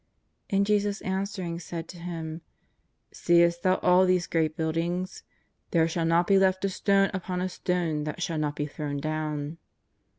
[0.49, 2.41] ''And Jesus answering said to him:"
[3.13, 5.21] Seest thou all these great buildings?
[5.69, 8.99] There shall not be left a stone upon a stone that shall not be thro^vn
[8.99, 9.59] down."